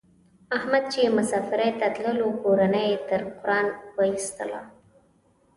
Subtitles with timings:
[0.57, 4.61] احمد چې مسافرۍ ته تللو کورنۍ یې تر قران و ایستلا.